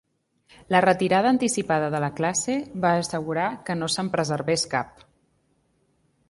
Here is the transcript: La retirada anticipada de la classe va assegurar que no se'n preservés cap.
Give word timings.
La 0.75 0.79
retirada 0.85 1.29
anticipada 1.33 1.91
de 1.95 1.99
la 2.03 2.09
classe 2.21 2.55
va 2.87 2.95
assegurar 3.03 3.45
que 3.69 3.77
no 3.83 3.91
se'n 3.97 4.11
preservés 4.17 4.65
cap. 4.73 5.07